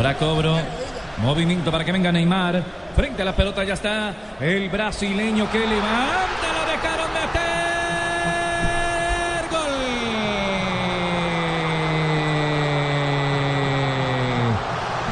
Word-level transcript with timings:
Habrá 0.00 0.16
cobro. 0.16 0.56
Movimiento 1.18 1.70
para 1.70 1.84
que 1.84 1.92
venga 1.92 2.10
Neymar. 2.10 2.62
Frente 2.96 3.20
a 3.20 3.24
la 3.26 3.36
pelota 3.36 3.62
ya 3.64 3.74
está 3.74 4.14
el 4.40 4.70
brasileño 4.70 5.50
que 5.50 5.58
levanta. 5.58 6.52
Lo 6.56 6.64
dejaron 6.72 7.12
meter. 7.12 7.50
Gol. 9.50 9.74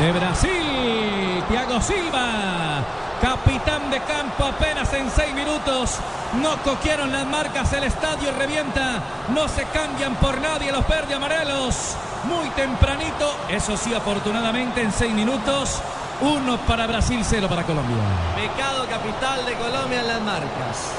De 0.00 0.12
Brasil. 0.18 1.44
Thiago 1.50 1.82
Silva. 1.82 2.82
Capitán 3.20 3.90
de 3.90 4.00
campo 4.00 4.44
apenas 4.46 4.90
en 4.94 5.10
seis 5.10 5.34
minutos. 5.34 5.98
No 6.40 6.56
coquieron 6.62 7.12
las 7.12 7.26
marcas. 7.26 7.70
El 7.74 7.84
estadio 7.84 8.32
revienta. 8.38 9.02
No 9.34 9.48
se 9.48 9.64
cambian 9.64 10.14
por 10.14 10.40
nadie 10.40 10.72
los 10.72 10.88
verdes 10.88 11.14
amarelos. 11.14 11.94
Tempranito. 12.58 13.36
Eso 13.48 13.76
sí, 13.76 13.94
afortunadamente 13.94 14.82
en 14.82 14.90
seis 14.90 15.14
minutos. 15.14 15.80
Uno 16.20 16.56
para 16.66 16.88
Brasil, 16.88 17.20
cero 17.22 17.46
para 17.48 17.62
Colombia. 17.62 17.96
Pecado 18.34 18.84
capital 18.88 19.46
de 19.46 19.54
Colombia 19.54 20.00
en 20.00 20.08
las 20.08 20.20
marcas. 20.22 20.90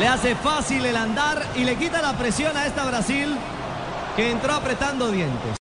Le 0.00 0.08
hace 0.08 0.34
fácil 0.34 0.84
el 0.84 0.96
andar 0.96 1.46
y 1.54 1.62
le 1.62 1.76
quita 1.76 2.02
la 2.02 2.14
presión 2.14 2.56
a 2.56 2.66
esta 2.66 2.84
Brasil 2.84 3.36
que 4.16 4.32
entró 4.32 4.54
apretando 4.54 5.12
dientes. 5.12 5.50